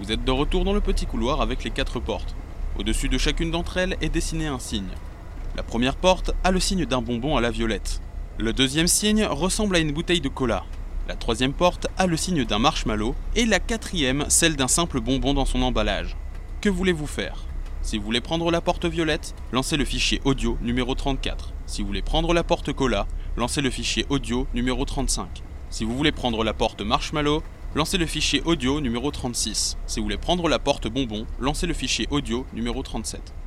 [0.00, 2.34] Vous êtes de retour dans le petit couloir avec les quatre portes.
[2.78, 4.88] Au-dessus de chacune d'entre elles est dessiné un signe.
[5.56, 8.00] La première porte a le signe d'un bonbon à la violette.
[8.38, 10.64] Le deuxième signe ressemble à une bouteille de cola.
[11.06, 15.34] La troisième porte a le signe d'un marshmallow et la quatrième celle d'un simple bonbon
[15.34, 16.16] dans son emballage.
[16.62, 17.44] Que voulez-vous faire?
[17.82, 21.52] Si vous voulez prendre la porte violette, lancez le fichier audio numéro 34.
[21.66, 23.06] Si vous voulez prendre la porte cola,
[23.36, 25.42] lancez le fichier audio numéro 35.
[25.68, 27.42] Si vous voulez prendre la porte marshmallow,
[27.74, 29.76] lancez le fichier audio numéro 36.
[29.86, 33.39] Si vous voulez prendre la porte bonbon, lancez le fichier audio numéro 37.